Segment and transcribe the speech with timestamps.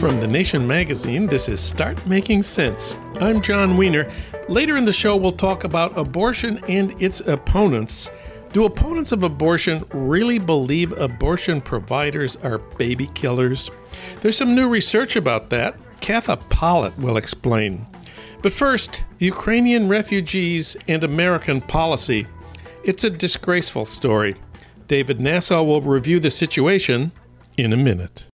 [0.00, 2.96] From The Nation magazine, this is Start Making Sense.
[3.20, 4.10] I'm Jon Wiener.
[4.48, 8.10] Later in the show, we'll talk about abortion and its opponents.
[8.52, 13.70] Do opponents of abortion really believe abortion providers are baby killers?
[14.22, 15.76] There's some new research about that.
[16.00, 17.86] Katha Pollitt will explain.
[18.42, 22.26] But first, Ukrainian refugees and American policy.
[22.86, 24.36] It's a disgraceful story.
[24.86, 27.10] David Nasaw will review the situation
[27.56, 28.26] in a minute.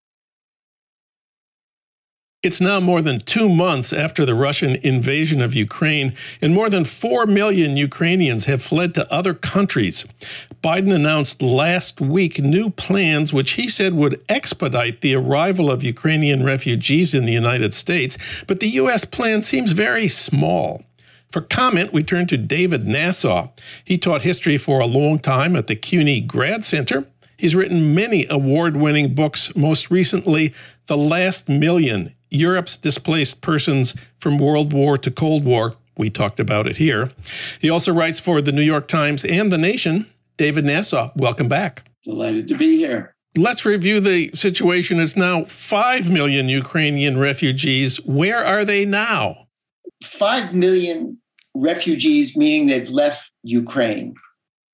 [2.42, 6.84] It's now more than two months after the Russian invasion of Ukraine, and more than
[6.84, 10.04] 4 million Ukrainians have fled to other countries.
[10.64, 16.42] Biden announced last week new plans which he said would expedite the arrival of Ukrainian
[16.42, 19.04] refugees in the United States, but the U.S.
[19.04, 20.82] plan seems very small.
[21.30, 23.50] For comment, we turn to David Nasaw.
[23.84, 27.04] He taught history for a long time at the CUNY Grad Center.
[27.36, 30.52] He's written many award winning books, most recently,
[30.88, 35.76] The Last Million Europe's Displaced Persons from World War to Cold War.
[35.96, 37.12] We talked about it here.
[37.60, 40.06] He also writes for the New York Times and The Nation.
[40.36, 41.88] David Nasaw, welcome back.
[42.02, 43.14] Delighted to be here.
[43.36, 44.98] Let's review the situation.
[44.98, 47.98] It's now 5 million Ukrainian refugees.
[47.98, 49.46] Where are they now?
[50.02, 51.19] 5 million
[51.54, 54.14] refugees, meaning they've left Ukraine.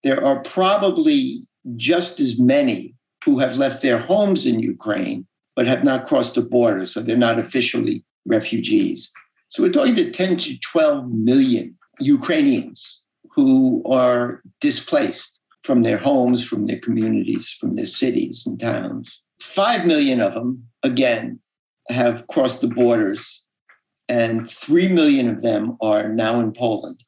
[0.04, 1.46] There are probably
[1.76, 6.42] just as many who have left their homes in Ukraine but have not crossed the
[6.42, 9.10] border, so they're not officially refugees.
[9.48, 13.00] So we're talking to 10 to 12 million Ukrainians
[13.34, 19.22] who are displaced from their homes, from their communities, from their cities and towns.
[19.40, 21.40] Five million of them, again,
[21.88, 23.42] have crossed the borders,
[24.08, 27.02] and three million of them are now in Poland.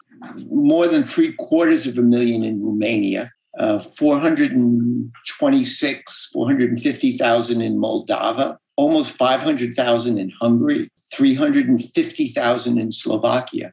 [0.51, 9.17] More than three quarters of a million in Romania, uh, 426, 450,000 in Moldova, almost
[9.17, 13.73] 500,000 in Hungary, 350,000 in Slovakia.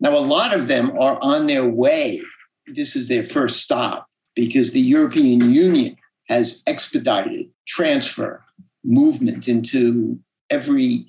[0.00, 2.20] Now, a lot of them are on their way.
[2.66, 5.96] This is their first stop because the European Union
[6.28, 8.44] has expedited transfer
[8.84, 10.18] movement into
[10.50, 11.06] every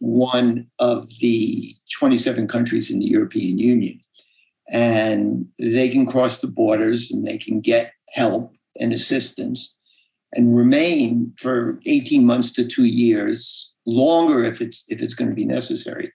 [0.00, 4.00] one of the 27 countries in the European Union.
[4.70, 9.74] And they can cross the borders and they can get help and assistance
[10.32, 15.34] and remain for 18 months to two years longer if it's if it's going to
[15.34, 16.12] be necessary.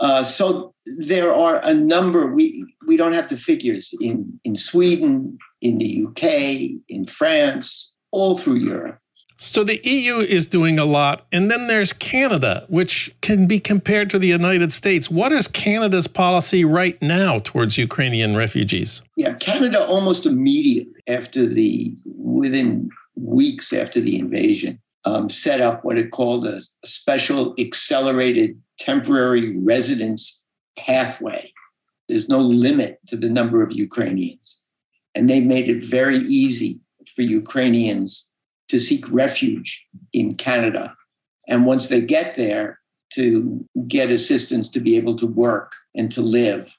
[0.00, 0.74] Uh, so
[1.06, 6.04] there are a number we we don't have the figures in in sweden in the
[6.06, 6.22] uk
[6.88, 8.98] in france all through europe
[9.36, 11.26] so the EU is doing a lot.
[11.32, 15.10] And then there's Canada, which can be compared to the United States.
[15.10, 19.02] What is Canada's policy right now towards Ukrainian refugees?
[19.16, 25.98] Yeah, Canada almost immediately after the, within weeks after the invasion, um, set up what
[25.98, 30.44] it called a, a special accelerated temporary residence
[30.78, 31.52] pathway.
[32.08, 34.58] There's no limit to the number of Ukrainians.
[35.14, 36.80] And they made it very easy
[37.14, 38.30] for Ukrainians
[38.68, 40.94] to seek refuge in Canada.
[41.48, 42.80] And once they get there,
[43.14, 46.76] to get assistance to be able to work and to live.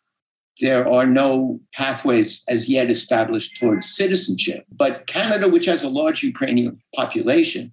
[0.62, 4.66] There are no pathways as yet established towards citizenship.
[4.72, 7.72] But Canada, which has a large Ukrainian population,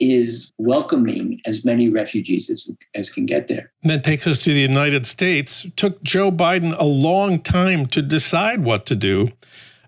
[0.00, 3.72] is welcoming as many refugees as, as can get there.
[3.82, 5.64] And that takes us to the United States.
[5.64, 9.30] It took Joe Biden a long time to decide what to do.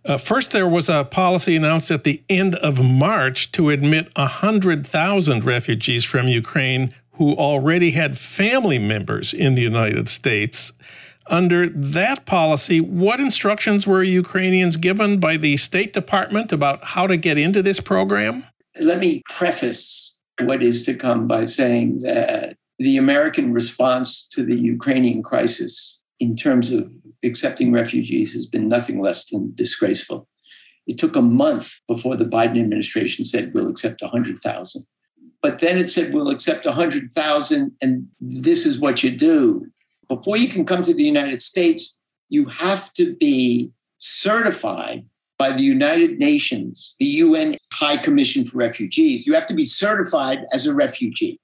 [0.06, 5.44] Uh, first, there was a policy announced at the end of March to admit 100,000
[5.44, 10.72] refugees from Ukraine who already had family members in the United States.
[11.28, 17.16] Under that policy, what instructions were Ukrainians given by the State Department about how to
[17.16, 18.44] get into this program?
[18.80, 24.54] Let me preface what is to come by saying that the American response to the
[24.54, 26.92] Ukrainian crisis in terms of
[27.24, 30.28] accepting refugees has been nothing less than disgraceful.
[30.86, 34.86] It took a month before the Biden administration said we'll accept 100,000.
[35.42, 39.66] But then it said we'll accept 100,000 and this is what you do.
[40.08, 41.98] Before you can come to the United States,
[42.28, 45.04] you have to be certified
[45.38, 49.26] by the United Nations, the UN High Commission for Refugees.
[49.26, 51.38] You have to be certified as a refugee.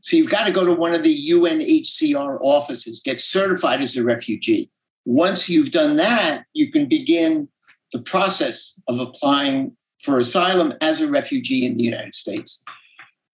[0.00, 4.02] So you've got to go to one of the UNHCR offices, get certified as a
[4.02, 4.68] refugee.
[5.04, 7.48] Once you've done that, you can begin
[7.92, 12.62] the process of applying for asylum as a refugee in the United States.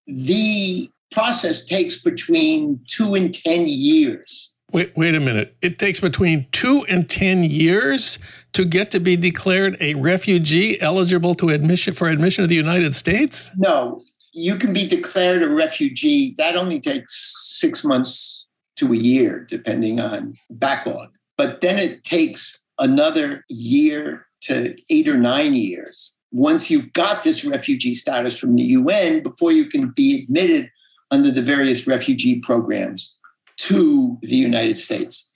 [0.06, 4.52] The process takes between two and 10 years.
[4.70, 5.56] Wait, wait a minute.
[5.62, 8.18] It takes between two and 10 years
[8.52, 12.94] to get to be declared a refugee eligible to admission for admission to the United
[12.94, 13.50] States?
[13.56, 14.02] No,
[14.34, 16.34] you can be declared a refugee.
[16.36, 21.08] That only takes six months to a year, depending on backlog.
[21.38, 27.44] But then it takes another year to eight or nine years once you've got this
[27.44, 30.70] refugee status from the UN before you can be admitted
[31.10, 33.16] under the various refugee programs
[33.56, 35.28] to the United States.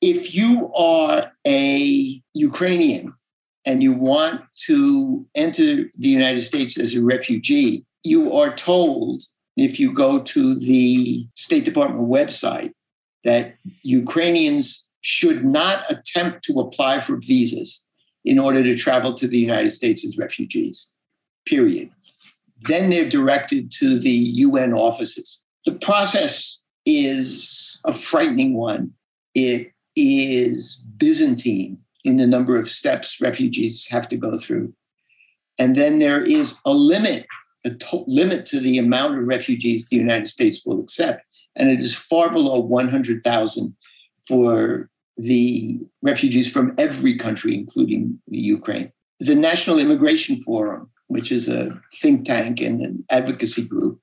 [0.00, 3.12] If you are a Ukrainian
[3.66, 9.22] and you want to enter the United States as a refugee, you are told
[9.58, 12.72] if you go to the State Department website
[13.24, 17.84] that Ukrainians should not attempt to apply for visas
[18.24, 20.92] in order to travel to the United States as refugees,
[21.46, 21.90] period.
[22.62, 25.42] Then they're directed to the UN offices.
[25.64, 28.92] The process is a frightening one.
[29.34, 34.72] It is Byzantine in the number of steps refugees have to go through.
[35.58, 37.26] And then there is a limit,
[37.64, 41.22] a to- limit to the amount of refugees the United States will accept.
[41.56, 43.76] And it is far below 100,000
[44.30, 48.92] for the refugees from every country, including the Ukraine.
[49.18, 54.00] The National Immigration Forum, which is a think tank and an advocacy group,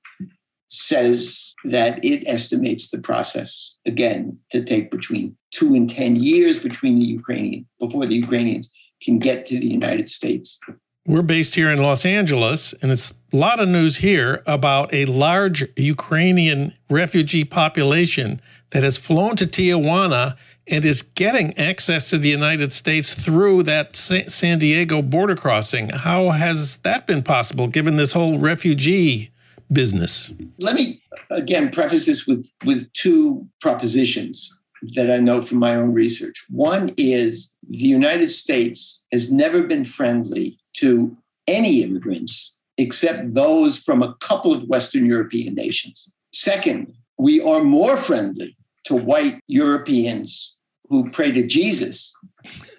[0.67, 6.99] says that it estimates the process again to take between two and 10 years between
[6.99, 8.69] the Ukrainian before the Ukrainians
[9.01, 10.59] can get to the United States.
[11.07, 15.05] We're based here in Los Angeles, and it's a lot of news here about a
[15.05, 20.35] large Ukrainian refugee population that has flown to Tijuana
[20.67, 25.91] and is getting access to the United States through that San Diego border crossing.
[25.91, 29.31] How has that been possible given this whole refugee
[29.71, 30.29] business?
[30.59, 34.59] Let me again preface this with, with two propositions
[34.95, 36.45] that I know from my own research.
[36.49, 41.15] One is the United States has never been friendly to
[41.47, 46.11] any immigrants except those from a couple of Western European nations.
[46.33, 50.55] Second, we are more friendly to white Europeans
[50.89, 52.13] who pray to Jesus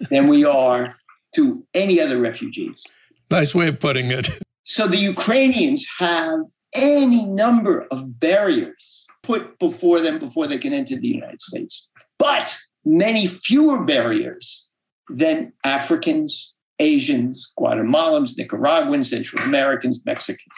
[0.09, 0.95] than we are
[1.35, 2.83] to any other refugees.
[3.29, 4.29] Nice way of putting it.
[4.65, 6.41] So the Ukrainians have
[6.75, 12.55] any number of barriers put before them before they can enter the United States, but
[12.85, 14.69] many fewer barriers
[15.09, 20.53] than Africans, Asians, Guatemalans, Nicaraguans, Central Americans, Mexicans.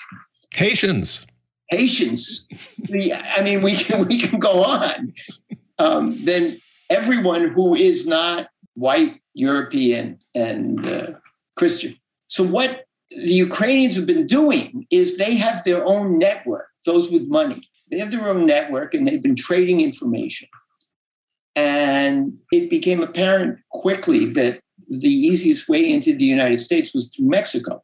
[0.54, 1.26] Haitians.
[1.70, 2.48] Haitians.
[2.92, 5.14] I mean, we can, we can go on.
[5.80, 6.60] Um, then
[6.90, 11.12] everyone who is not white, European, and uh,
[11.58, 11.96] Christian.
[12.28, 17.28] So, what the Ukrainians have been doing is they have their own network, those with
[17.28, 17.62] money.
[17.90, 20.48] They have their own network and they've been trading information.
[21.56, 24.62] And it became apparent quickly that
[25.00, 27.82] the easiest way into the United States was through Mexico.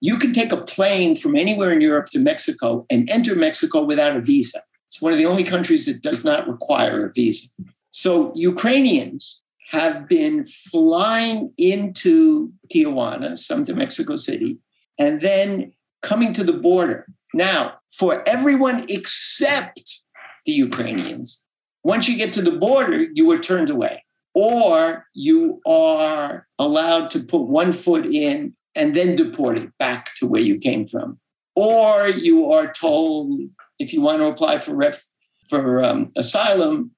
[0.00, 4.16] You can take a plane from anywhere in Europe to Mexico and enter Mexico without
[4.16, 4.62] a visa.
[4.88, 7.48] It's one of the only countries that does not require a visa.
[7.90, 9.40] So Ukrainians
[9.70, 14.58] have been flying into Tijuana, some to Mexico City,
[14.98, 15.72] and then
[16.02, 17.06] coming to the border.
[17.34, 20.04] Now, for everyone except
[20.44, 21.40] the Ukrainians,
[21.82, 24.04] once you get to the border, you are turned away,
[24.36, 30.42] or you are allowed to put one foot in and then deported back to where
[30.42, 31.18] you came from,
[31.54, 33.40] or you are told
[33.78, 35.02] if you want to apply for ref,
[35.48, 36.90] for um, asylum,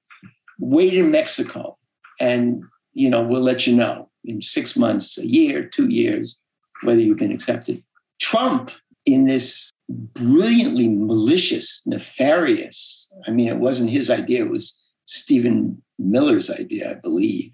[0.59, 1.77] wait in Mexico
[2.19, 6.41] and, you know, we'll let you know in six months, a year, two years,
[6.83, 7.81] whether you've been accepted.
[8.19, 8.71] Trump,
[9.05, 14.77] in this brilliantly malicious, nefarious, I mean, it wasn't his idea, it was
[15.09, 17.51] Stephen Miller's idea, I believe.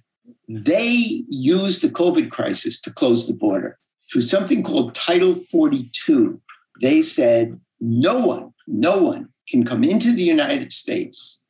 [0.50, 3.80] They used the COVID crisis to close the border.
[4.12, 6.42] Through something called Title 42,
[6.82, 11.42] they said no one, no one can come into the United States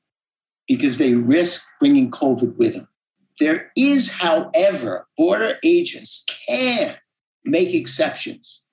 [0.68, 2.88] because they risk bringing COVID with them.
[3.40, 6.96] There is, however, border agents can
[7.44, 8.64] make exceptions.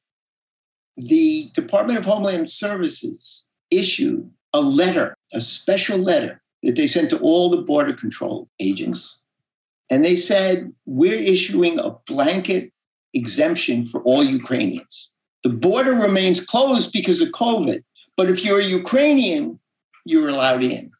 [0.99, 7.19] The Department of Homeland Services issued a letter, a special letter that they sent to
[7.19, 9.19] all the border control agents.
[9.91, 12.73] And they said, We're issuing a blanket
[13.15, 15.13] exemption for all Ukrainians.
[15.43, 17.83] The border remains closed because of COVID,
[18.17, 19.59] but if you're a Ukrainian,
[20.05, 20.93] you're allowed in.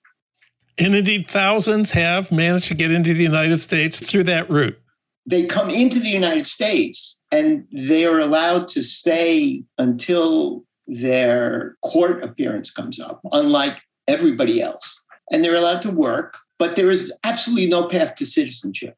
[0.79, 4.79] And indeed, thousands have managed to get into the United States through that route.
[5.27, 12.23] They come into the United States and they are allowed to stay until their court
[12.23, 15.01] appearance comes up, unlike everybody else.
[15.33, 18.97] And they're allowed to work, But there is absolutely no path to citizenship.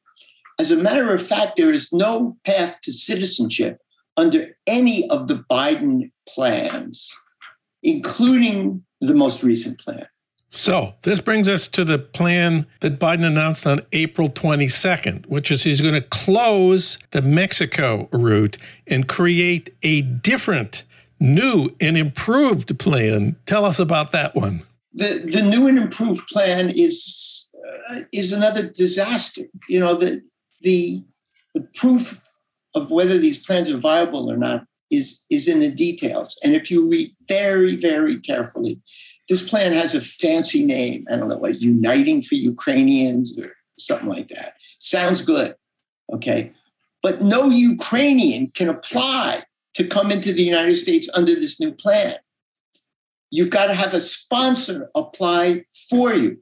[0.61, 3.79] As a matter of fact, there is no path to citizenship
[4.19, 7.17] under any of the Biden plans,
[7.83, 10.07] including the most recent plan.
[10.51, 15.65] So, this brings us to the plan that Biden announced on April 22nd, which is
[15.65, 20.85] he's going to close the Mexico route and create a different,
[21.19, 23.35] new, and improved plan.
[23.47, 24.63] Tell us about that one.
[24.95, 27.49] The, the new and improved plan is,
[27.91, 29.43] uh, is another disaster.
[29.69, 30.23] You know, the,
[30.63, 31.03] the,
[31.55, 32.21] the proof
[32.75, 36.37] of whether these plans are viable or not is, is in the details.
[36.45, 38.81] And if you read very, very carefully,
[39.29, 41.07] this plan has a fancy name.
[41.11, 44.53] I don't know, like Uniting for Ukrainians or something like that.
[44.79, 45.55] Sounds good.
[46.13, 46.53] Okay.
[47.03, 49.43] But no Ukrainian can apply
[49.75, 52.17] to come into the United States under this new plan.
[53.35, 56.41] You've got to have a sponsor apply for you.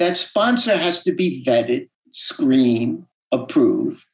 [0.00, 4.04] That sponsor has to be vetted, screened, approved.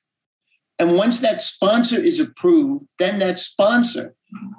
[0.78, 4.14] And once that sponsor is approved, then that sponsor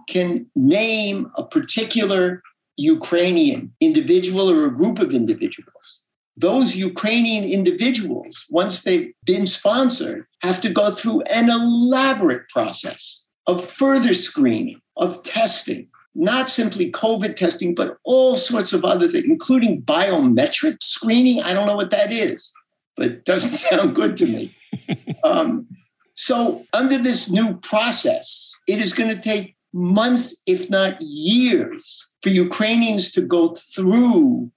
[0.09, 2.41] can name a particular
[2.77, 6.01] Ukrainian individual or a group of individuals.
[6.35, 13.63] Those Ukrainian individuals, once they've been sponsored, have to go through an elaborate process of
[13.63, 19.81] further screening, of testing, not simply COVID testing, but all sorts of other things, including
[19.81, 21.41] biometric screening.
[21.41, 22.53] I don't know what that is,
[22.95, 24.55] but it doesn't sound good to me.
[25.23, 25.67] Um,
[26.15, 32.29] so, under this new process, it is going to take months, if not years, for
[32.29, 34.51] Ukrainians to go through,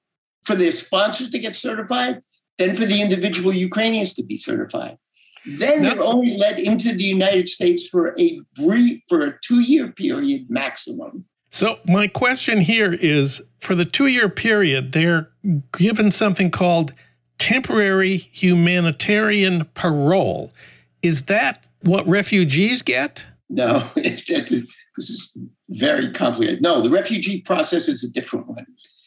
[0.45, 2.21] for their sponsors to get certified,
[2.59, 4.99] then for the individual Ukrainians to be certified.
[5.47, 5.91] Then no.
[5.91, 11.25] they're only let into the United States for a brief, for a two-year period maximum.
[11.51, 15.31] So my question here is: for the two-year period, they're
[15.73, 16.93] given something called
[17.39, 20.53] temporary humanitarian parole.
[21.03, 23.25] Is that what refugees get?
[23.49, 23.89] No,
[24.97, 25.31] This is
[25.69, 26.63] very complicated.
[26.63, 28.67] No, the refugee process is a different one.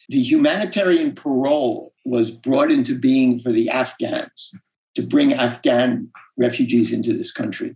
[0.09, 4.53] The humanitarian parole was brought into being for the Afghans
[4.95, 7.75] to bring Afghan refugees into this country.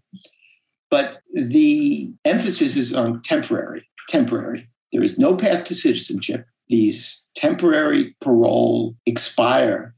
[0.89, 4.67] But the emphasis is on temporary, temporary.
[4.91, 6.45] There is no path to citizenship.
[6.69, 9.95] These temporary parole expire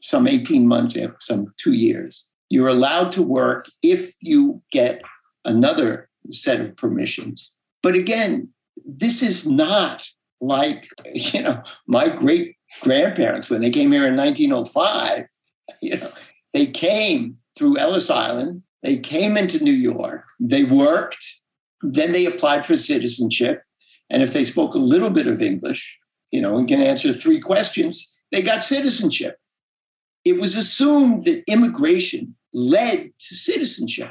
[0.00, 2.26] some 18 months, eh, some two years.
[2.50, 5.02] You're allowed to work if you get
[5.44, 7.52] another set of permissions.
[7.82, 8.48] But again,
[8.84, 10.08] this is not
[10.40, 15.24] like, you know, my great grandparents when they came here in 1905.
[15.80, 16.10] You know,
[16.54, 21.24] they came through Ellis Island, they came into New York, they worked,
[21.82, 23.62] then they applied for citizenship.
[24.10, 25.98] And if they spoke a little bit of English,
[26.30, 29.38] you know, and can answer three questions, they got citizenship.
[30.24, 34.10] It was assumed that immigration led to citizenship.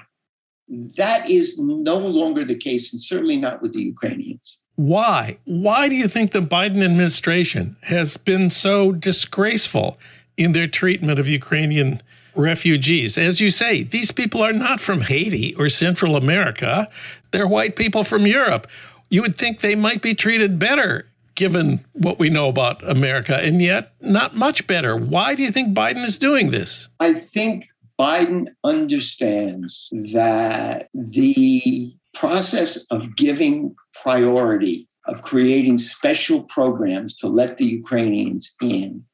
[0.98, 4.60] That is no longer the case, and certainly not with the Ukrainians.
[4.76, 5.38] Why?
[5.46, 9.98] Why do you think the Biden administration has been so disgraceful
[10.38, 12.02] in their treatment of Ukrainian
[12.36, 13.18] refugees?
[13.18, 16.90] As you say, these people are not from Haiti or Central America,
[17.31, 18.67] they're white people from Europe.
[19.10, 23.62] You would think they might be treated better given what we know about America, and
[23.62, 24.98] yet not much better.
[24.98, 26.89] Why do you think Biden is doing this?
[27.00, 27.67] I think
[28.00, 37.65] Biden understands that the process of giving priority, of creating special programs to let the
[37.65, 39.05] Ukrainians in,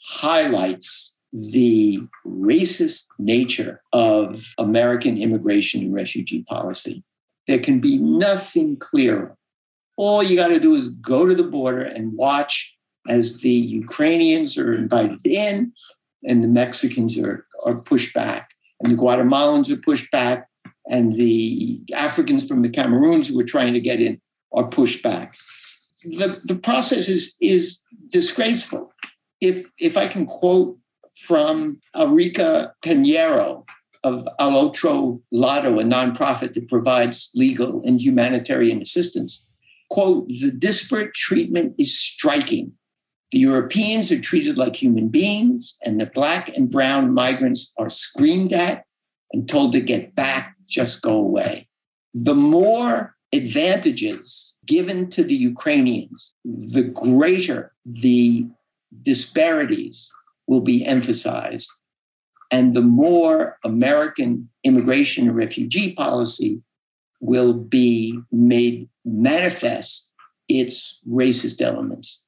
[0.00, 7.02] highlights the racist nature of American immigration and refugee policy.
[7.46, 9.36] There can be nothing clearer.
[9.96, 12.74] All you got to do is go to the border and watch
[13.08, 15.72] as the Ukrainians are invited in
[16.26, 20.48] and the Mexicans are, are pushed back, and the Guatemalans are pushed back,
[20.88, 24.20] and the Africans from the Cameroons who are trying to get in
[24.52, 25.36] are pushed back.
[26.02, 28.92] The, the process is, is disgraceful.
[29.40, 30.78] If, if I can quote
[31.14, 33.64] from Erika Pinheiro
[34.04, 39.44] of Al Otro Lado, a nonprofit that provides legal and humanitarian assistance,
[39.90, 42.72] quote, the disparate treatment is striking
[43.34, 48.52] the Europeans are treated like human beings, and the black and brown migrants are screamed
[48.52, 48.84] at
[49.32, 51.66] and told to get back, just go away.
[52.14, 58.46] The more advantages given to the Ukrainians, the greater the
[59.02, 60.12] disparities
[60.46, 61.68] will be emphasized.
[62.50, 66.62] And the more American immigration and refugee policy
[67.20, 70.10] will be made manifest
[70.48, 72.22] its racist elements.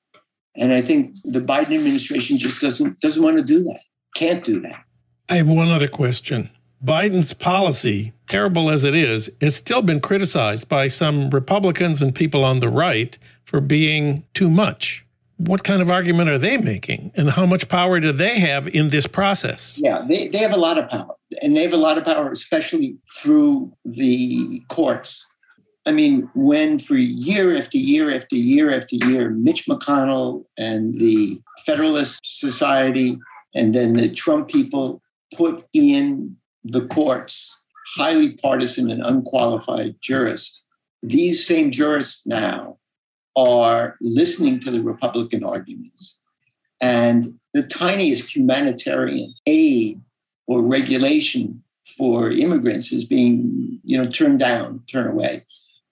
[0.57, 3.81] And I think the Biden administration just doesn't doesn't want to do that.
[4.15, 4.85] Can't do that.
[5.29, 6.51] I have one other question.
[6.85, 12.45] Biden's policy, terrible as it is, has still been criticized by some Republicans and people
[12.45, 15.06] on the right for being too much.
[15.39, 17.13] What kind of argument are they making?
[17.15, 19.79] And how much power do they have in this process?
[19.79, 21.15] Yeah, they, they have a lot of power.
[21.43, 25.27] And they have a lot of power, especially through the courts.
[25.85, 31.41] I mean, when for year after year after year after year, Mitch McConnell and the
[31.65, 33.19] Federalist Society
[33.55, 35.01] and then the Trump people
[35.35, 37.59] put in the courts
[37.97, 40.67] highly partisan and unqualified jurists.
[41.03, 42.79] These same jurists now
[43.37, 46.19] are listening to the Republican arguments.
[46.81, 50.01] And the tiniest humanitarian aid
[50.47, 51.63] or regulation
[51.97, 55.45] for immigrants is being, you know, turned down, turned away.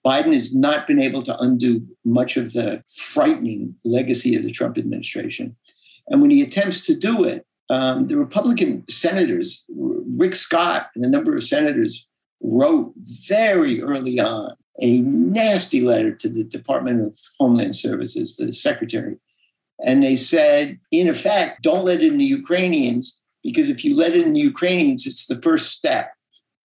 [0.05, 4.77] Biden has not been able to undo much of the frightening legacy of the Trump
[4.77, 5.55] administration.
[6.07, 11.09] And when he attempts to do it, um, the Republican senators, Rick Scott and a
[11.09, 12.05] number of senators,
[12.41, 12.93] wrote
[13.27, 19.17] very early on a nasty letter to the Department of Homeland Services, the secretary.
[19.85, 24.33] And they said, in effect, don't let in the Ukrainians, because if you let in
[24.33, 26.11] the Ukrainians, it's the first step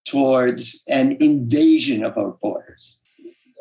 [0.05, 2.99] towards an invasion of our borders.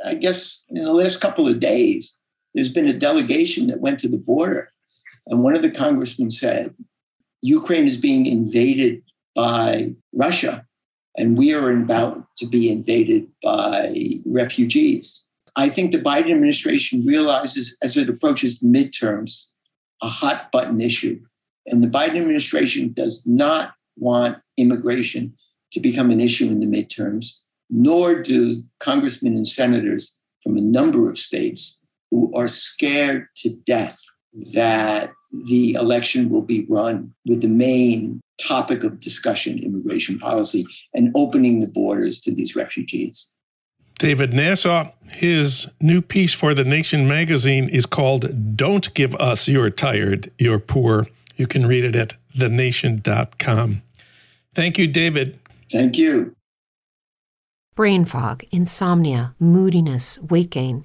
[0.05, 2.17] I guess in the last couple of days,
[2.55, 4.73] there's been a delegation that went to the border.
[5.27, 6.75] And one of the congressmen said,
[7.43, 9.03] Ukraine is being invaded
[9.35, 10.67] by Russia,
[11.17, 15.23] and we are about to be invaded by refugees.
[15.57, 19.47] I think the Biden administration realizes as it approaches the midterms
[20.03, 21.21] a hot button issue.
[21.67, 25.35] And the Biden administration does not want immigration
[25.73, 27.33] to become an issue in the midterms,
[27.69, 33.99] nor do congressmen and senators from a number of states who are scared to death
[34.55, 35.11] that
[35.47, 40.65] the election will be run with the main topic of discussion immigration policy
[40.95, 43.31] and opening the borders to these refugees.
[43.99, 49.71] David Nasaw, his new piece for The Nation magazine is called Don't Give Us You're
[49.71, 51.09] Tired, You're Poor.
[51.37, 53.83] You can read it at thenation.com.
[54.55, 55.41] Thank you, David.
[55.73, 56.35] Thank you.
[57.75, 60.85] Brain fog, insomnia, moodiness, weight gain.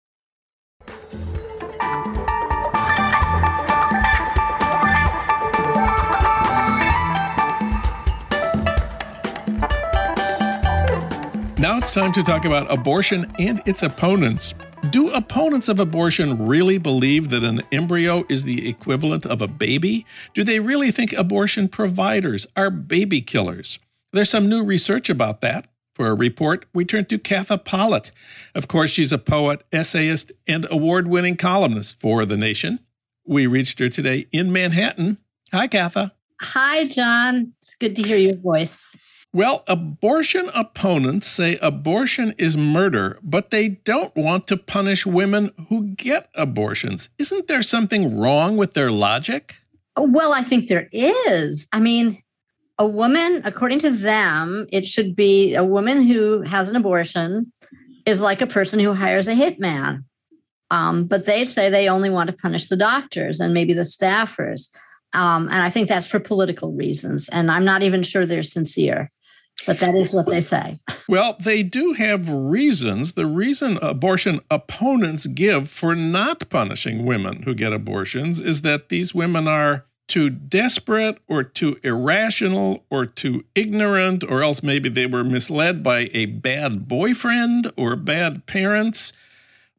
[11.81, 14.53] it's time to talk about abortion and its opponents.
[14.91, 20.05] Do opponents of abortion really believe that an embryo is the equivalent of a baby?
[20.35, 23.79] Do they really think abortion providers are baby killers?
[24.13, 25.71] There's some new research about that.
[25.95, 28.11] For a report, we turn to Katha Pollitt.
[28.53, 32.77] Of course, she's a poet, essayist, and award winning columnist for The Nation.
[33.25, 35.17] We reached her today in Manhattan.
[35.51, 36.11] Hi, Katha.
[36.41, 37.53] Hi, Jon.
[37.59, 38.95] It's good to hear your voice.
[39.33, 45.87] Well, abortion opponents say abortion is murder, but they don't want to punish women who
[45.87, 47.07] get abortions.
[47.17, 49.55] Isn't there something wrong with their logic?
[49.97, 51.65] Well, I think there is.
[51.71, 52.21] I mean,
[52.77, 57.53] a woman, according to them, it should be a woman who has an abortion
[58.05, 60.03] is like a person who hires a hitman.
[60.71, 64.69] Um, but they say they only want to punish the doctors and maybe the staffers.
[65.13, 67.29] Um, and I think that's for political reasons.
[67.29, 69.09] And I'm not even sure they're sincere
[69.65, 70.79] but that is what they say.
[71.07, 73.13] Well, they do have reasons.
[73.13, 79.13] The reason abortion opponents give for not punishing women who get abortions is that these
[79.13, 85.23] women are too desperate or too irrational or too ignorant, or else maybe they were
[85.23, 89.13] misled by a bad boyfriend or bad parents.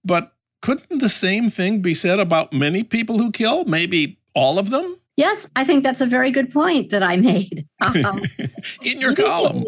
[0.05, 3.65] But couldn't the same thing be said about many people who kill?
[3.65, 4.97] Maybe all of them?
[5.17, 7.67] Yes, I think that's a very good point that I made.
[7.83, 8.23] Um,
[8.85, 9.65] In your column.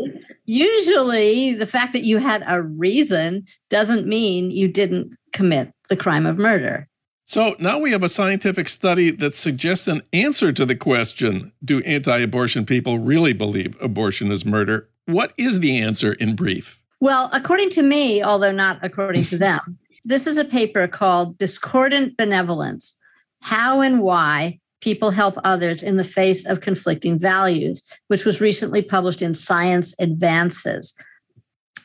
[0.47, 6.25] Usually, the fact that you had a reason doesn't mean you didn't commit the crime
[6.25, 6.89] of murder.
[7.27, 11.81] So now we have a scientific study that suggests an answer to the question Do
[11.81, 14.89] anti abortion people really believe abortion is murder?
[15.07, 16.83] What is the answer in brief?
[17.01, 22.17] Well, according to me, although not according to them, this is a paper called Discordant
[22.17, 22.95] Benevolence
[23.41, 28.83] How and Why people help others in the face of conflicting values, which was recently
[28.83, 30.95] published in Science Advances.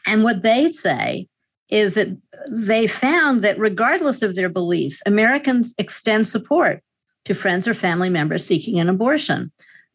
[0.06, 1.30] And what they say
[1.70, 2.10] is that
[2.50, 6.84] they found that regardless of their beliefs, Americans extend support
[7.24, 9.50] to friends or family members seeking an abortion.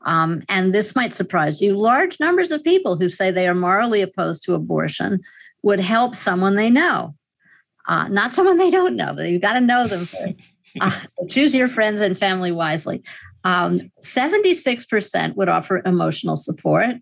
[0.06, 1.76] Um, and this might surprise you.
[1.76, 5.20] Large numbers of people who say they are morally opposed to abortion
[5.62, 7.14] would help someone they know,
[7.86, 10.34] uh, not someone they don't know, but you've got to know them first.
[10.80, 13.02] Uh, so choose your friends and family wisely.
[13.44, 16.96] Um, 76% would offer emotional support.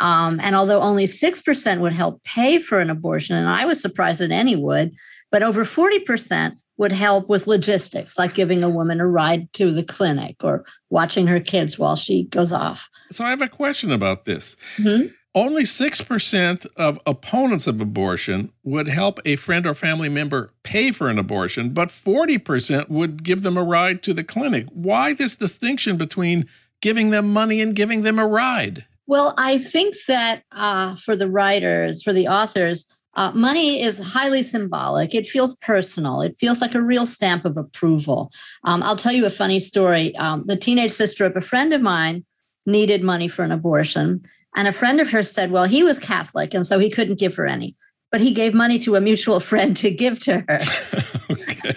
[0.00, 4.20] Um, and although only 6% would help pay for an abortion, and I was surprised
[4.20, 4.92] that any would,
[5.30, 9.84] but over 40% would help with logistics, like giving a woman a ride to the
[9.84, 12.88] clinic or watching her kids while she goes off.
[13.10, 14.56] So I have a question about this.
[14.78, 15.08] Mm-hmm.
[15.34, 21.08] Only 6% of opponents of abortion would help a friend or family member pay for
[21.08, 24.66] an abortion, but 40% would give them a ride to the clinic.
[24.72, 26.46] Why this distinction between
[26.82, 28.84] giving them money and giving them a ride?
[29.06, 34.42] Well, I think that uh, for the writers, for the authors, uh, money is highly
[34.42, 35.14] symbolic.
[35.14, 36.20] It feels personal.
[36.20, 38.30] It feels like a real stamp of approval.
[38.64, 40.14] Um, I'll tell you a funny story.
[40.16, 42.24] Um, the teenage sister of a friend of mine
[42.66, 44.22] needed money for an abortion.
[44.56, 47.34] And a friend of hers said, well, he was Catholic, and so he couldn't give
[47.36, 47.76] her any.
[48.10, 50.58] But he gave money to a mutual friend to give to her.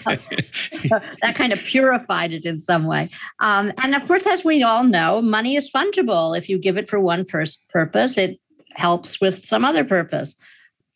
[1.22, 3.10] that kind of purified it in some way.
[3.40, 6.38] Um, and of course, as we all know, money is fungible.
[6.38, 8.40] If you give it for one pers- purpose, it
[8.74, 10.36] helps with some other purpose.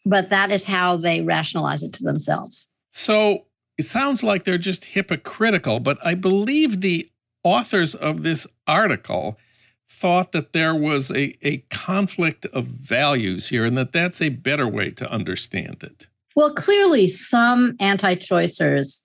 [0.06, 2.70] But that is how they rationalize it to themselves.
[2.92, 3.46] So
[3.78, 7.10] it sounds like they're just hypocritical, but I believe the
[7.44, 9.38] authors of this article
[9.90, 14.68] thought that there was a, a conflict of values here and that that's a better
[14.68, 16.08] way to understand it.
[16.36, 19.02] Well, clearly, some anti choicers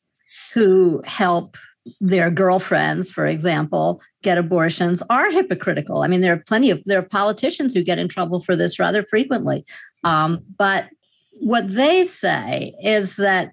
[0.53, 1.57] who help
[2.01, 6.03] their girlfriends, for example, get abortions are hypocritical.
[6.03, 8.79] I mean, there are plenty of there are politicians who get in trouble for this
[8.79, 9.64] rather frequently.
[10.05, 10.88] Um, but
[11.33, 13.53] what they say is that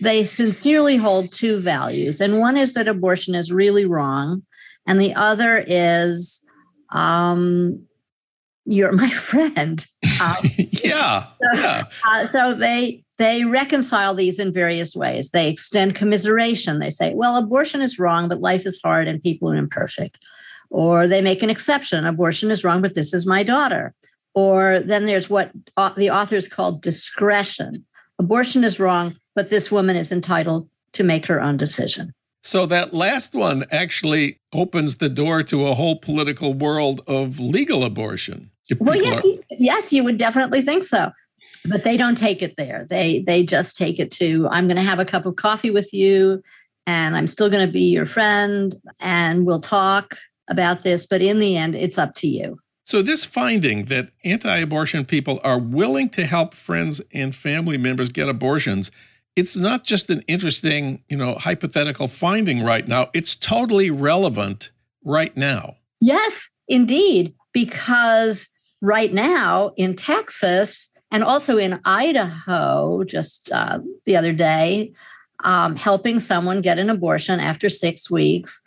[0.00, 4.42] they sincerely hold two values, and one is that abortion is really wrong,
[4.86, 6.44] and the other is
[6.92, 7.86] um,
[8.64, 9.86] you're my friend.
[10.20, 11.26] Um, yeah.
[11.40, 11.84] So, yeah.
[12.08, 15.30] Uh, so they they reconcile these in various ways.
[15.30, 16.78] They extend commiseration.
[16.78, 20.18] They say, well, abortion is wrong, but life is hard and people are imperfect.
[20.70, 22.04] Or they make an exception.
[22.04, 23.94] Abortion is wrong, but this is my daughter.
[24.34, 25.52] Or then there's what
[25.96, 27.84] the authors call discretion.
[28.18, 32.14] Abortion is wrong, but this woman is entitled to make her own decision.
[32.42, 37.84] So that last one actually opens the door to a whole political world of legal
[37.84, 38.50] abortion.
[38.78, 41.12] Well, yes, are- you, yes, you would definitely think so.
[41.64, 42.86] But they don't take it there.
[42.90, 45.92] They they just take it to I'm going to have a cup of coffee with
[45.92, 46.42] you
[46.88, 50.16] and I'm still going to be your friend and we'll talk
[50.48, 52.58] about this, but in the end it's up to you.
[52.84, 58.08] So, this finding that anti abortion people are willing to help friends and family members
[58.08, 58.90] get abortions
[59.36, 63.08] it's not just an interesting, you know, hypothetical finding right now.
[63.14, 64.70] It's totally relevant
[65.04, 65.76] right now.
[66.00, 68.48] Yes, indeed, because
[68.80, 74.92] right now in Texas and also in Idaho, just uh, the other day,
[75.44, 78.60] um, helping someone get an abortion after six weeks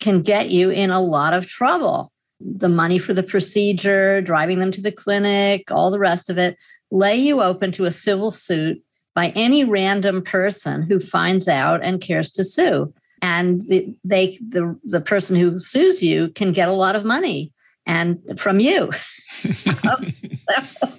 [0.00, 2.12] can get you in a lot of trouble.
[2.40, 6.56] The money for the procedure, driving them to the clinic, all the rest of it,
[6.90, 8.82] lay you open to a civil suit
[9.14, 12.92] by any random person who finds out and cares to sue.
[13.20, 17.52] And the, they, the, the person who sues you can get a lot of money
[17.86, 18.90] and from you.
[19.42, 20.92] so,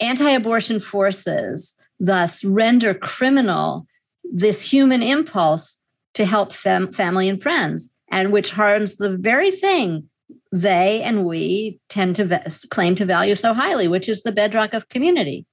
[0.00, 3.86] anti-abortion forces thus render criminal
[4.32, 5.78] this human impulse
[6.14, 10.08] to help fam- family and friends, and which harms the very thing
[10.52, 12.38] they and we tend to v-
[12.70, 15.46] claim to value so highly, which is the bedrock of community.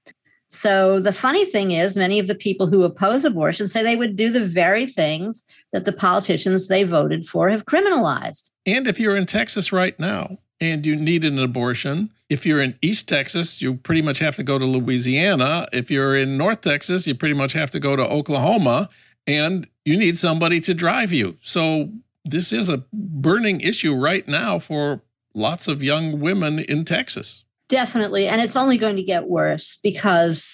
[0.49, 4.15] So the funny thing is, many of the people who oppose abortion say they would
[4.15, 8.51] do the very things that the politicians they voted for have criminalized.
[8.65, 12.77] And if you're in Texas right now and you need an abortion, if you're in
[12.81, 15.67] East Texas, you pretty much have to go to Louisiana.
[15.73, 18.89] If you're in North Texas, you pretty much have to go to Oklahoma
[19.27, 21.37] and you need somebody to drive you.
[21.41, 21.89] So
[22.23, 25.01] this is a burning issue right now for
[25.33, 27.44] lots of young women in Texas.
[27.67, 28.27] Definitely.
[28.27, 30.49] And it's only going to get worse because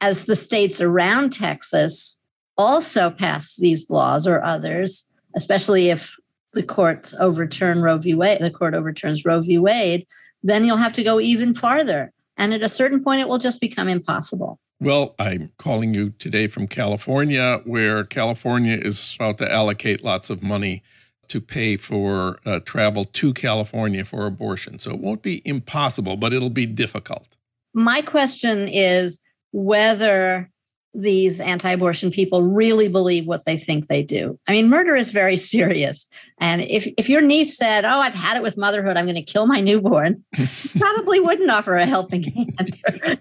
[0.00, 2.16] as the states around Texas
[2.56, 5.04] also pass these laws or others,
[5.36, 6.14] especially if
[6.52, 8.14] the courts overturn Roe v.
[8.14, 9.58] Wade, the court overturns Roe v.
[9.58, 10.06] Wade,
[10.42, 12.12] then you'll have to go even farther.
[12.36, 14.58] And at a certain point, it will just become impossible.
[14.80, 20.42] Well, I'm calling you today from California, where California is about to allocate lots of
[20.42, 20.82] money
[21.28, 24.78] to pay for uh, travel to California for abortion.
[24.78, 27.36] So it won't be impossible, but it'll be difficult.
[27.74, 29.20] My question is
[29.52, 30.50] whether
[30.94, 34.38] these anti abortion people really believe what they think they do.
[34.46, 36.06] I mean, murder is very serious.
[36.40, 39.22] And if, if your niece said, Oh, I've had it with motherhood, I'm going to
[39.22, 40.24] kill my newborn,
[40.78, 42.76] probably wouldn't offer a helping hand.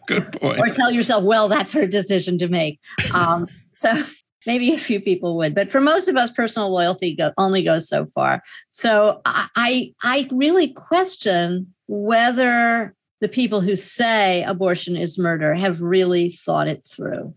[0.07, 0.59] Good point.
[0.59, 2.79] or tell yourself, Well, that's her decision to make.
[3.13, 3.93] Um, so
[4.47, 7.87] maybe a few people would, but for most of us, personal loyalty go, only goes
[7.87, 8.41] so far.
[8.71, 16.29] So I, I really question whether the people who say abortion is murder have really
[16.29, 17.35] thought it through.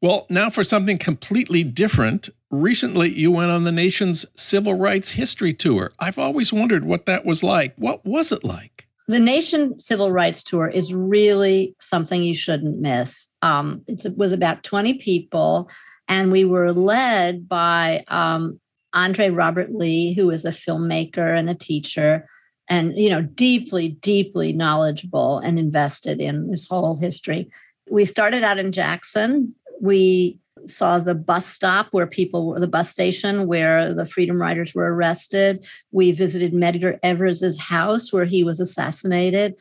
[0.00, 2.28] Well, now for something completely different.
[2.50, 5.92] Recently, you went on the nation's civil rights history tour.
[5.98, 7.74] I've always wondered what that was like.
[7.76, 8.86] What was it like?
[9.08, 13.28] The Nation Civil Rights Tour is really something you shouldn't miss.
[13.40, 15.70] Um, it was about 20 people,
[16.08, 18.58] and we were led by um,
[18.94, 22.26] Andre Robert Lee, who is a filmmaker and a teacher,
[22.68, 27.48] and you know, deeply, deeply knowledgeable and invested in this whole history.
[27.90, 32.90] We started out in Jackson, we saw the bus stop where people were the bus
[32.90, 35.66] station where the freedom riders were arrested.
[35.92, 39.54] We visited medgar evers's house where he was assassinated.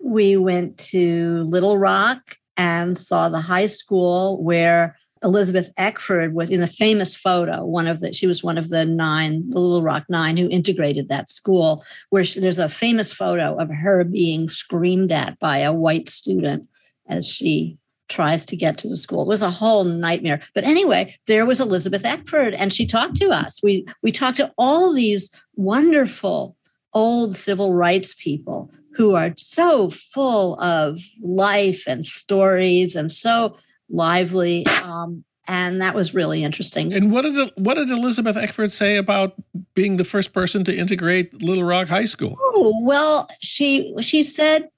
[0.00, 6.62] We went to little rock and saw the high school where elizabeth eckford was in
[6.62, 10.04] a famous photo one of the she was one of the nine the little rock
[10.08, 15.10] nine who integrated that school where she, there's a famous photo of her being screamed
[15.10, 16.68] at by a white student
[17.08, 17.76] as she
[18.08, 19.22] tries to get to the school.
[19.22, 20.40] It was a whole nightmare.
[20.54, 23.62] But anyway, there was Elizabeth Eckford, and she talked to us.
[23.62, 26.56] We we talked to all these wonderful
[26.92, 33.56] old civil rights people who are so full of life and stories and so
[33.94, 34.66] lively.
[34.66, 36.92] Um, and that was really interesting.
[36.92, 39.34] And what did what did Elizabeth Eckford say about
[39.74, 42.36] being the first person to integrate Little Rock High School?
[42.40, 44.68] Oh, well, she she said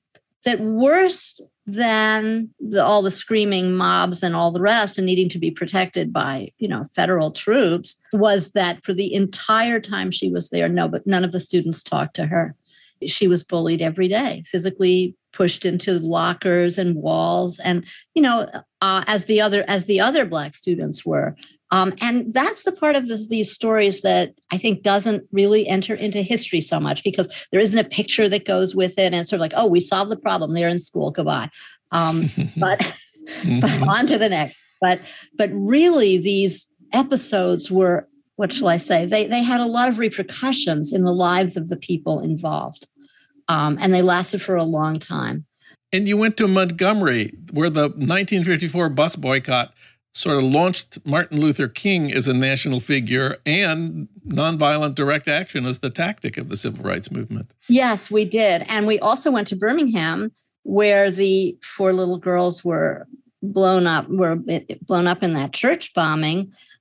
[0.44, 5.38] that worse than the, all the screaming mobs and all the rest and needing to
[5.38, 10.50] be protected by you know federal troops was that for the entire time she was
[10.50, 12.54] there no but none of the students talked to her
[13.04, 18.48] she was bullied every day physically pushed into lockers and walls and you know
[18.80, 21.36] uh, as the other as the other black students were
[21.72, 25.94] um, and that's the part of the, these stories that I think doesn't really enter
[25.94, 29.06] into history so much because there isn't a picture that goes with it.
[29.06, 30.54] And it's sort of like, oh, we solved the problem.
[30.54, 31.10] They're in school.
[31.10, 31.50] Goodbye.
[31.90, 33.58] Um, but, mm-hmm.
[33.58, 34.60] but on to the next.
[34.80, 35.00] But
[35.34, 39.06] but really, these episodes were what shall I say?
[39.06, 42.86] They they had a lot of repercussions in the lives of the people involved,
[43.48, 45.44] um, and they lasted for a long time.
[45.92, 49.72] And you went to Montgomery, where the 1954 bus boycott
[50.12, 55.80] sort of launched Martin Luther King as a national figure and nonviolent direct action as
[55.80, 57.52] the tactic of the civil rights movement.
[57.68, 58.64] Yes, we did.
[58.68, 60.32] And we also went to Birmingham
[60.62, 63.06] where the four little girls were
[63.42, 64.36] blown up were
[64.82, 66.38] blown up in that church bombing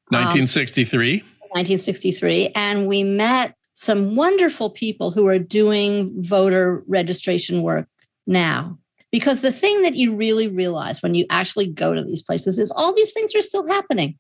[0.10, 7.88] 1963 um, 1963 and we met some wonderful people who are doing voter registration work
[8.26, 8.78] now
[9.12, 12.72] because the thing that you really realize when you actually go to these places is
[12.72, 14.18] all these things are still happening.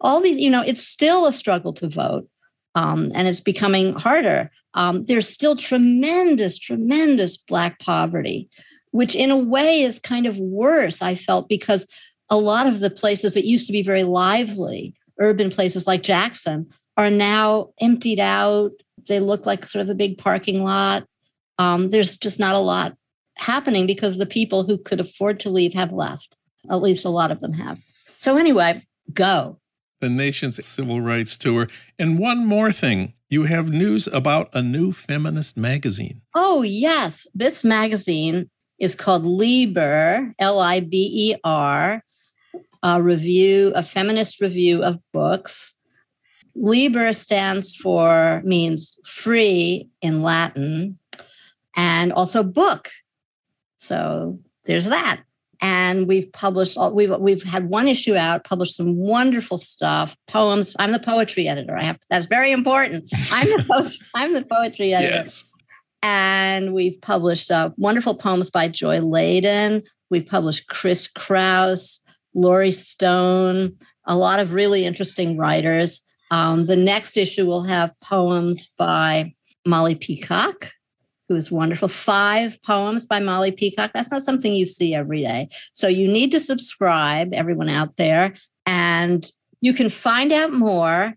[0.00, 2.28] All these, you know, it's still a struggle to vote.
[2.74, 4.50] Um, and it's becoming harder.
[4.74, 8.48] Um, there's still tremendous, tremendous Black poverty,
[8.90, 11.86] which in a way is kind of worse, I felt, because
[12.30, 16.68] a lot of the places that used to be very lively, urban places like Jackson,
[16.96, 18.72] are now emptied out.
[19.06, 21.04] They look like sort of a big parking lot.
[21.58, 22.96] Um, there's just not a lot
[23.36, 26.36] happening because the people who could afford to leave have left.
[26.70, 27.78] At least a lot of them have.
[28.14, 29.58] So, anyway, go.
[30.00, 31.68] The nation's civil rights tour.
[31.98, 36.22] And one more thing you have news about a new feminist magazine.
[36.34, 37.26] Oh, yes.
[37.34, 42.02] This magazine is called Liber, L I B E R,
[42.82, 45.74] a review, a feminist review of books.
[46.60, 50.98] Liber stands for, means free in Latin,
[51.76, 52.90] and also book
[53.78, 55.22] so there's that.
[55.60, 60.76] And we've published all, we've we've had one issue out, published some wonderful stuff, poems.
[60.78, 61.76] I'm the poetry editor.
[61.76, 63.10] I have to, that's very important.
[63.32, 65.14] I'm the po- I'm the poetry editor.
[65.14, 65.44] Yes.
[66.02, 69.82] And we've published uh, wonderful poems by Joy Ladin.
[70.10, 76.00] We've published Chris Kraus, Laurie Stone, a lot of really interesting writers.
[76.30, 79.32] Um, the next issue will have poems by
[79.66, 80.72] Molly Peacock,
[81.28, 81.88] who is wonderful.
[81.88, 83.92] Five poems by Molly Peacock.
[83.94, 85.48] That's not something you see every day.
[85.72, 88.34] So you need to subscribe, everyone out there,
[88.66, 91.14] and you can find out more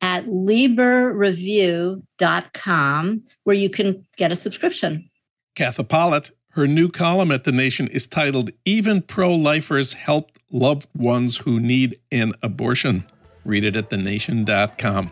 [0.00, 5.08] at liberreview.com, where you can get a subscription.
[5.56, 10.86] Katha Pollitt, her new column at The Nation is titled Even Pro Lifers Help Loved
[10.94, 13.04] Ones Who Need an Abortion.
[13.44, 15.10] Read it at thenation.com.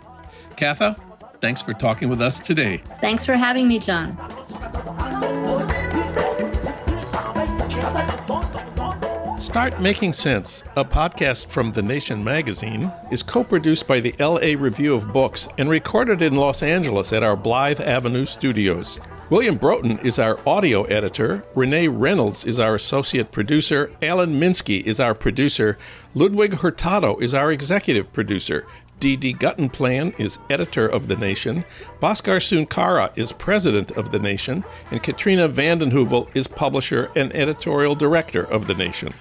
[0.57, 0.99] Katha,
[1.41, 2.79] thanks for talking with us today.
[3.01, 4.17] Thanks for having me, Jon.
[9.41, 14.55] Start Making Sense, a podcast from The Nation magazine, is co produced by the LA
[14.57, 19.01] Review of Books and recorded in Los Angeles at our Blythe Avenue studios.
[19.33, 25.01] William Broughton is our audio editor, Renee Reynolds is our associate producer, Alan Minsky is
[25.01, 25.79] our producer,
[26.15, 28.67] Ludwig Hurtado is our executive producer,
[29.01, 29.33] D.D.
[29.33, 31.65] Guttenplan is editor of The Nation,
[31.99, 37.95] Bhaskar Sunkara is president of The Nation, and Katrina vanden Heuvel is publisher and editorial
[37.95, 39.15] director of The Nation.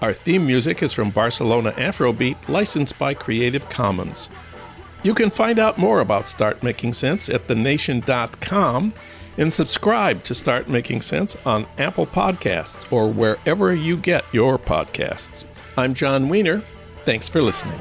[0.00, 4.28] Our theme music is from Barcelona Afrobeat, licensed by Creative Commons.
[5.02, 8.94] You can find out more about Start Making Sense at thenation.com
[9.36, 15.44] and subscribe to Start Making Sense on Apple Podcasts or wherever you get your podcasts.
[15.76, 16.62] I'm Jon Wiener.
[17.04, 17.80] Thanks for listening.